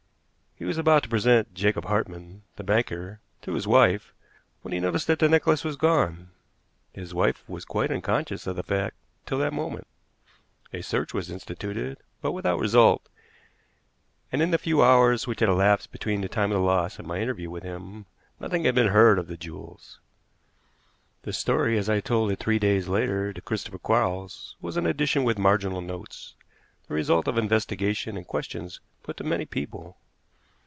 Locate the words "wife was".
7.15-7.65